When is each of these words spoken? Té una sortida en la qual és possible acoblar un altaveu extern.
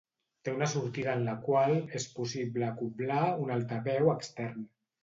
Té 0.47 0.53
una 0.55 0.67
sortida 0.71 1.11
en 1.17 1.21
la 1.27 1.35
qual 1.49 1.75
és 2.01 2.09
possible 2.17 2.69
acoblar 2.71 3.23
un 3.47 3.57
altaveu 3.61 4.15
extern. 4.21 4.69